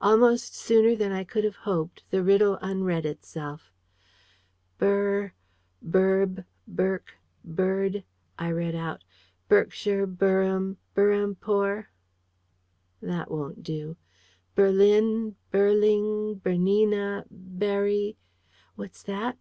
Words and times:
Almost 0.00 0.54
sooner 0.56 0.96
than 0.96 1.12
I 1.12 1.22
could 1.22 1.44
have 1.44 1.56
hoped, 1.68 2.04
the 2.10 2.22
riddle 2.22 2.54
unread 2.62 3.04
itself. 3.04 3.70
"Ber, 4.78 5.34
Berb, 5.86 6.46
Berc, 6.66 7.12
Berd," 7.46 8.02
I 8.38 8.50
read 8.52 8.74
out: 8.74 9.04
"Berkshire: 9.50 10.06
Berham: 10.06 10.78
Berhampore: 10.96 11.88
that 13.02 13.30
won't 13.30 13.62
do: 13.62 13.98
Berlin: 14.54 15.36
Berling: 15.52 16.40
Bernina: 16.42 17.26
Berry 17.30 18.16
what's 18.76 19.02
that? 19.02 19.36